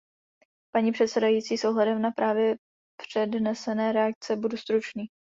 [0.75, 2.57] Paní předsedající, s ohledem na právě
[3.01, 5.05] přednesené reakce budu stručný.